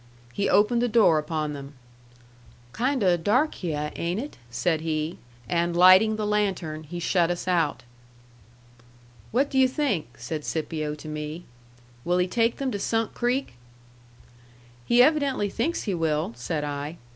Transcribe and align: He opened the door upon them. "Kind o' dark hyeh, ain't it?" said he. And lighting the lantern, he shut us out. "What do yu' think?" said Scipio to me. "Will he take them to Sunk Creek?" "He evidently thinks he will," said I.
He 0.33 0.49
opened 0.49 0.81
the 0.81 0.87
door 0.87 1.19
upon 1.19 1.53
them. 1.53 1.75
"Kind 2.73 3.03
o' 3.03 3.17
dark 3.17 3.53
hyeh, 3.61 3.91
ain't 3.95 4.19
it?" 4.19 4.35
said 4.49 4.81
he. 4.81 5.19
And 5.47 5.77
lighting 5.77 6.15
the 6.15 6.25
lantern, 6.25 6.81
he 6.85 6.99
shut 6.99 7.29
us 7.29 7.47
out. 7.47 7.83
"What 9.31 9.51
do 9.51 9.59
yu' 9.59 9.67
think?" 9.67 10.17
said 10.17 10.43
Scipio 10.43 10.95
to 10.95 11.07
me. 11.07 11.43
"Will 12.03 12.17
he 12.17 12.25
take 12.27 12.57
them 12.57 12.71
to 12.71 12.79
Sunk 12.79 13.13
Creek?" 13.13 13.53
"He 14.87 15.03
evidently 15.03 15.51
thinks 15.51 15.83
he 15.83 15.93
will," 15.93 16.33
said 16.35 16.63
I. 16.63 16.97